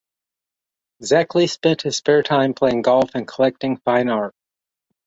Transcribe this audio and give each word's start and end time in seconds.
Zekley 1.03 1.47
spent 1.47 1.83
his 1.83 1.97
spare 1.97 2.23
time 2.23 2.55
playing 2.55 2.81
golf 2.81 3.11
and 3.13 3.27
collecting 3.27 3.77
fine 3.77 4.09
art. 4.09 4.33